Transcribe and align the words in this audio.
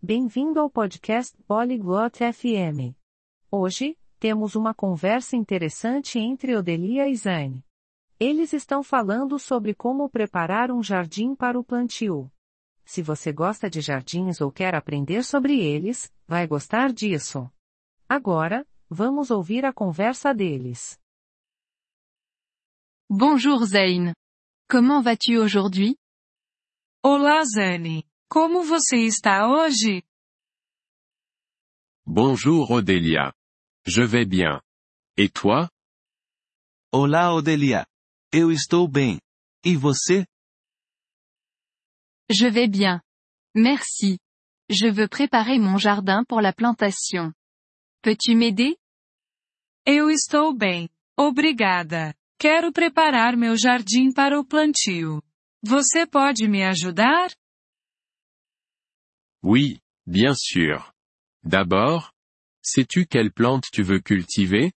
Bem-vindo 0.00 0.60
ao 0.60 0.70
podcast 0.70 1.36
Polyglot 1.42 2.20
FM. 2.32 2.94
Hoje, 3.50 3.98
temos 4.20 4.54
uma 4.54 4.72
conversa 4.72 5.34
interessante 5.34 6.20
entre 6.20 6.54
Odelia 6.54 7.08
e 7.08 7.16
Zane. 7.16 7.66
Eles 8.18 8.52
estão 8.52 8.84
falando 8.84 9.40
sobre 9.40 9.74
como 9.74 10.08
preparar 10.08 10.70
um 10.70 10.80
jardim 10.84 11.34
para 11.34 11.58
o 11.58 11.64
plantio. 11.64 12.30
Se 12.84 13.02
você 13.02 13.32
gosta 13.32 13.68
de 13.68 13.80
jardins 13.80 14.40
ou 14.40 14.52
quer 14.52 14.72
aprender 14.72 15.24
sobre 15.24 15.58
eles, 15.58 16.12
vai 16.28 16.46
gostar 16.46 16.92
disso. 16.92 17.50
Agora, 18.08 18.64
vamos 18.88 19.32
ouvir 19.32 19.64
a 19.64 19.72
conversa 19.72 20.32
deles. 20.32 20.96
Bonjour 23.10 23.64
Zane. 23.66 24.14
Comment 24.70 25.02
vas-tu 25.02 25.42
aujourd'hui? 25.42 25.96
Olá 27.02 27.42
Zane. 27.44 28.06
Como 28.30 28.62
você 28.62 28.98
está 29.06 29.48
hoje? 29.48 30.02
Bonjour 32.06 32.70
Odélia. 32.70 33.32
Je 33.86 34.02
vais 34.02 34.26
bien. 34.26 34.60
Et 35.16 35.30
toi? 35.30 35.70
Olá 36.92 37.32
Odelia. 37.32 37.86
Eu 38.30 38.52
estou 38.52 38.86
bem. 38.86 39.18
E 39.64 39.74
você? 39.76 40.26
Je 42.30 42.50
vais 42.50 42.68
bien. 42.68 43.00
Merci. 43.56 44.18
Je 44.70 44.90
veux 44.90 45.08
préparer 45.08 45.58
mon 45.58 45.78
jardin 45.78 46.22
pour 46.24 46.42
la 46.42 46.52
plantation. 46.52 47.32
Peux-tu 48.02 48.34
m'aider? 48.34 48.76
Eu 49.86 50.10
estou 50.10 50.54
bem. 50.54 50.90
Obrigada. 51.16 52.14
Quero 52.38 52.72
preparar 52.72 53.38
meu 53.38 53.56
jardim 53.56 54.12
para 54.12 54.38
o 54.38 54.44
plantio. 54.44 55.22
Você 55.64 56.06
pode 56.06 56.46
me 56.46 56.62
ajudar? 56.62 57.30
Oui, 59.42 59.80
bien 60.06 60.34
sûr. 60.34 60.92
D'abord, 61.44 62.12
sais-tu 62.62 63.06
quelle 63.06 63.32
plante 63.32 63.64
tu 63.72 63.82
veux 63.82 64.00
cultiver? 64.00 64.72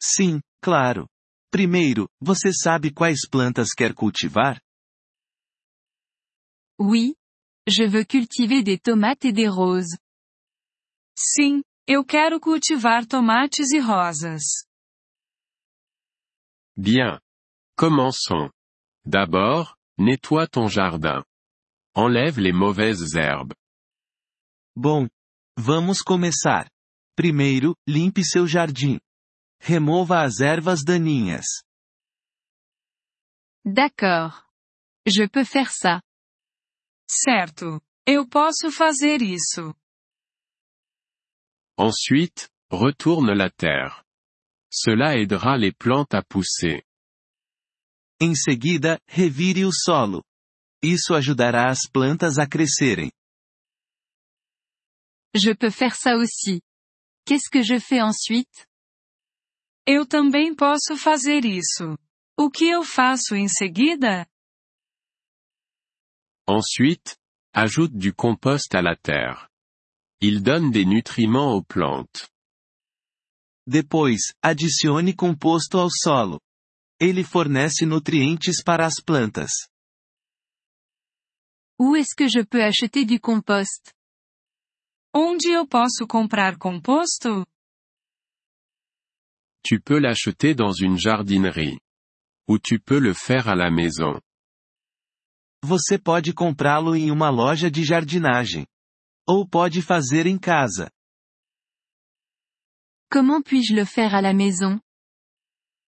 Sim, 0.00 0.40
claro. 0.62 1.08
Primeiro, 1.50 2.08
você 2.20 2.52
sabe 2.52 2.92
quais 2.92 3.26
plantas 3.30 3.74
quer 3.74 3.94
cultivar? 3.94 4.60
Oui. 6.78 7.14
Je 7.68 7.84
veux 7.84 8.04
cultiver 8.04 8.62
des 8.62 8.78
tomates 8.78 9.24
et 9.24 9.32
des 9.32 9.48
roses. 9.48 9.98
Sim, 11.18 11.62
eu 11.88 12.04
quero 12.04 12.38
cultivar 12.38 13.06
tomates 13.06 13.72
e 13.72 13.80
rosas. 13.80 14.66
Bien. 16.76 17.20
Commençons. 17.76 18.50
D'abord, 19.04 19.76
nettoie 19.98 20.46
ton 20.46 20.68
jardin. 20.68 21.24
Enlève 21.96 22.38
les 22.38 22.52
mauvaises 22.52 23.14
herbes. 23.14 23.54
Bom, 24.76 25.08
vamos 25.56 26.02
começar. 26.02 26.68
Primeiro, 27.16 27.74
limpe 27.88 28.22
seu 28.22 28.46
jardim. 28.46 29.00
Remova 29.58 30.20
as 30.20 30.40
ervas 30.40 30.84
daninhas. 30.84 31.46
D'accord. 33.64 34.44
Je 35.06 35.26
peux 35.26 35.46
faire 35.46 35.72
ça. 35.72 36.02
Certo. 37.08 37.80
Eu 38.06 38.28
posso 38.28 38.70
fazer 38.70 39.22
isso. 39.22 39.74
Ensuite, 41.78 42.50
retourne 42.70 43.32
la 43.34 43.48
terre. 43.48 44.04
Cela 44.70 45.14
aidera 45.14 45.56
les 45.56 45.72
plantes 45.72 46.12
à 46.12 46.22
pousser. 46.22 46.84
Em 48.20 48.34
seguida, 48.34 49.00
revire 49.08 49.64
o 49.64 49.72
solo. 49.72 50.22
Isso 50.86 51.14
ajudará 51.14 51.68
as 51.68 51.80
plantas 51.90 52.38
a 52.38 52.46
crescerem. 52.46 53.10
Je 55.34 55.52
peux 55.52 55.72
faire 55.72 55.96
ça 55.96 56.14
aussi. 56.14 56.62
Qu'est-ce 57.26 57.50
que 57.50 57.64
je 57.64 57.80
fais 57.80 58.00
ensuite? 58.00 58.68
Eu 59.84 60.06
também 60.06 60.54
posso 60.54 60.96
fazer 60.96 61.44
isso. 61.44 61.98
O 62.38 62.48
que 62.48 62.68
eu 62.68 62.84
faço 62.84 63.34
em 63.34 63.48
seguida? 63.48 64.28
Ensuite, 66.48 67.16
ajoute 67.52 67.96
du 67.96 68.14
compost 68.14 68.72
à 68.76 68.80
la 68.80 68.94
terre. 68.94 69.48
Il 70.22 70.40
donne 70.40 70.70
des 70.70 70.86
nutriments 70.86 71.52
aux 71.52 71.64
plantes. 71.64 72.30
Depois, 73.66 74.32
adicione 74.40 75.12
composto 75.16 75.78
ao 75.78 75.90
solo. 75.90 76.40
Ele 77.00 77.24
fornece 77.24 77.84
nutrientes 77.84 78.62
para 78.62 78.86
as 78.86 79.02
plantas. 79.02 79.50
Où 81.78 81.94
est-ce 81.94 82.14
que 82.16 82.26
je 82.28 82.42
peux 82.42 82.62
acheter 82.62 83.04
du 83.04 83.20
compost? 83.20 83.92
Onde 85.14 85.44
eu 85.44 85.66
posso 85.66 86.06
comprar 86.06 86.58
composto? 86.58 87.46
Tu 89.62 89.80
peux 89.80 89.98
l'acheter 89.98 90.54
dans 90.54 90.72
une 90.72 90.96
jardinerie. 90.96 91.78
Ou 92.48 92.58
tu 92.58 92.78
peux 92.78 93.00
le 93.00 93.12
faire 93.12 93.48
à 93.48 93.54
la 93.54 93.70
maison. 93.70 94.20
Você 95.62 95.98
pode 95.98 96.32
comprá-lo 96.32 96.94
em 96.94 97.10
uma 97.10 97.30
loja 97.30 97.70
de 97.70 97.82
jardinagem. 97.82 98.66
Ou 99.28 99.46
pode 99.46 99.82
fazer 99.82 100.26
em 100.26 100.38
casa. 100.38 100.90
Comment 103.10 103.42
puis-je 103.42 103.74
le 103.74 103.84
faire 103.84 104.14
à 104.14 104.22
la 104.22 104.32
maison? 104.32 104.80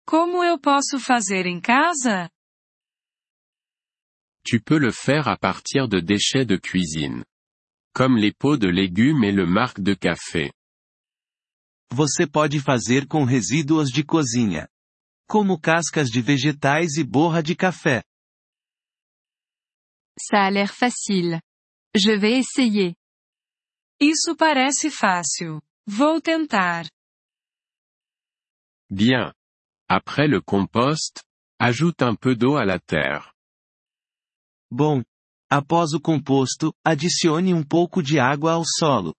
Como 0.05 0.43
eu 0.43 0.59
posso 0.59 0.99
fazer 0.99 1.45
em 1.45 1.61
casa? 1.61 2.29
Tu 4.43 4.59
peux 4.59 4.77
le 4.77 4.91
faire 4.91 5.27
à 5.27 5.37
partir 5.37 5.87
de 5.87 5.99
déchets 5.99 6.45
de 6.45 6.57
cuisine. 6.57 7.23
Comme 7.93 8.17
les 8.17 8.31
pots 8.31 8.57
de 8.57 8.67
légumes 8.67 9.23
et 9.23 9.31
le 9.31 9.45
marc 9.45 9.79
de 9.79 9.93
café. 9.93 10.51
Você 11.91 12.27
pode 12.27 12.59
fazer 12.59 13.07
com 13.07 13.25
resíduos 13.25 13.91
de 13.91 14.03
cozinha. 14.03 14.67
Como 15.27 15.59
cascas 15.59 16.09
de 16.09 16.21
vegetais 16.21 16.97
e 16.97 17.03
borra 17.03 17.41
de 17.41 17.55
café. 17.55 18.03
Ça 20.19 20.45
a 20.45 20.49
l'air 20.51 20.73
facile. 20.73 21.41
Je 21.95 22.11
vais 22.11 22.37
essayer. 22.37 22.95
Isso 23.99 24.35
parece 24.35 24.89
fácil. 24.89 25.59
Vou 25.87 26.21
tentar. 26.21 26.87
Bien. 28.89 29.33
Après 29.87 30.27
le 30.27 30.41
compost, 30.41 31.23
ajoute 31.59 32.01
un 32.03 32.15
peu 32.15 32.35
d'eau 32.35 32.57
à 32.57 32.65
la 32.65 32.79
terre. 32.79 33.33
Bom. 34.71 35.03
Após 35.51 35.93
o 35.93 35.99
composto, 35.99 36.71
adicione 36.85 37.53
um 37.53 37.63
pouco 37.63 38.03
de 38.03 38.19
água 38.19 38.53
ao 38.53 38.63
solo. 38.63 39.15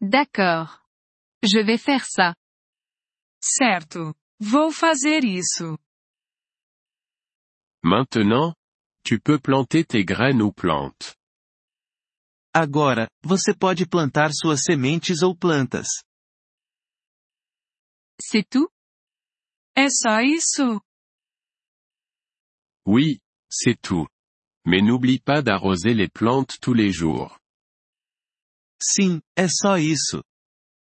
D'accord. 0.00 0.80
Je 1.42 1.62
vais 1.62 1.78
faire 1.78 2.04
ça. 2.04 2.34
Certo. 3.40 4.14
Vou 4.40 4.72
fazer 4.72 5.24
isso. 5.24 5.78
Maintenant, 7.82 8.54
tu 9.04 9.20
peux 9.20 9.40
planter 9.40 9.84
tes 9.84 10.04
graines 10.04 10.42
ou 10.42 10.52
plantes. 10.52 11.14
Agora, 12.52 13.08
você 13.22 13.54
pode 13.56 13.86
plantar 13.86 14.32
suas 14.32 14.62
sementes 14.64 15.22
ou 15.22 15.36
plantas. 15.36 15.86
C'est 18.20 18.44
tout? 18.48 18.68
É 19.76 19.88
só 19.88 20.20
isso? 20.20 20.80
Oui, 22.84 23.20
c'est 23.48 23.80
tout. 23.80 24.06
Mais 24.64 24.82
n'oublie 24.82 25.18
pas 25.18 25.42
d'arroser 25.42 25.94
les 25.94 26.08
plantes 26.08 26.58
tous 26.60 26.74
les 26.74 26.92
jours. 26.92 27.38
Sim, 28.80 29.20
é 29.36 29.48
só 29.48 29.78
isso. 29.78 30.22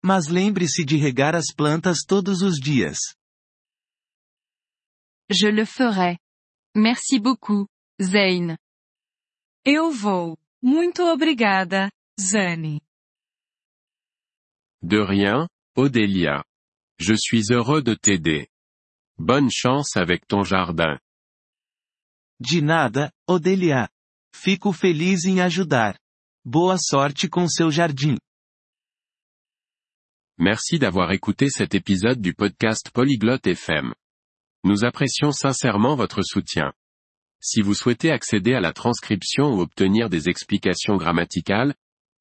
Mas 0.03 0.27
lembre-se 0.27 0.83
de 0.85 0.97
regar 0.97 1.35
as 1.35 1.53
plantas 1.53 2.03
todos 2.05 2.41
os 2.41 2.59
dias. 2.59 2.97
Je 5.29 5.49
le 5.49 5.65
ferai. 5.65 6.17
Merci 6.75 7.19
beaucoup, 7.19 7.67
Zane. 8.01 8.57
Eu 9.65 9.91
vou. 9.91 10.37
Muito 10.61 11.03
obrigada, 11.03 11.91
Zane. 12.19 12.81
De 14.81 14.99
rien, 14.99 15.47
Odélia. 15.75 16.43
Je 16.99 17.15
suis 17.15 17.51
heureux 17.51 17.81
de 17.81 17.95
t'aider. 17.95 18.47
Bonne 19.17 19.49
chance 19.51 19.97
avec 19.97 20.27
ton 20.27 20.43
jardin. 20.43 20.99
De 22.39 22.61
nada, 22.61 23.11
Odelia. 23.27 23.89
Fico 24.35 24.73
feliz 24.73 25.23
em 25.25 25.39
ajudar. 25.39 25.97
Boa 26.43 26.77
sorte 26.77 27.29
com 27.29 27.47
seu 27.47 27.71
jardim. 27.71 28.17
Merci 30.37 30.77
d'avoir 30.77 31.13
écouté 31.13 31.49
cet 31.49 31.75
épisode 31.75 32.19
du 32.19 32.33
podcast 32.33 32.91
Polyglotte 32.91 33.47
FM. 33.47 33.93
Nous 34.65 34.83
apprécions 34.83 35.31
sincèrement 35.31 35.95
votre 35.95 36.23
soutien. 36.23 36.73
Si 37.39 37.61
vous 37.61 37.73
souhaitez 37.73 38.11
accéder 38.11 38.53
à 38.53 38.59
la 38.59 38.73
transcription 38.73 39.53
ou 39.53 39.61
obtenir 39.61 40.09
des 40.09 40.27
explications 40.27 40.97
grammaticales, 40.97 41.73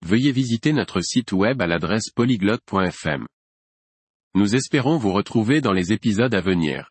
veuillez 0.02 0.31
visiter 0.31 0.72
notre 0.72 1.00
site 1.00 1.32
web 1.32 1.60
à 1.60 1.67
l'adresse 1.67 2.10
polyglotte.fm. 2.10 3.26
Nous 4.37 4.55
espérons 4.55 4.96
vous 4.96 5.12
retrouver 5.12 5.60
dans 5.60 5.72
les 5.72 5.93
épisodes 5.93 6.34
à 6.34 6.40
venir. 6.40 6.90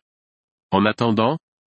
En 0.70 0.84
attendant, 0.84 1.38